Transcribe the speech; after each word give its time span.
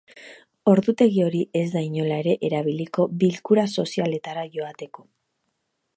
Ordutegi 0.71 1.21
hori 1.25 1.41
ez 1.59 1.67
da 1.75 1.83
inola 1.89 2.17
ere 2.23 2.35
erabiliko 2.49 3.07
bilkura 3.25 3.67
sozialetara 3.75 4.51
joateko. 4.57 5.07